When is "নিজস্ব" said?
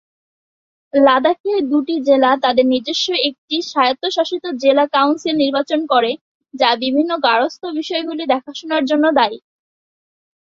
2.73-3.07